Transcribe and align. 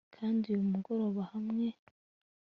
kandi 0.15 0.43
uyu 0.53 0.63
murongo 0.73 1.19
hamwe 1.31 1.67